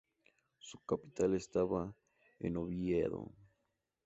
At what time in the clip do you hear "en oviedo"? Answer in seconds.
2.39-3.31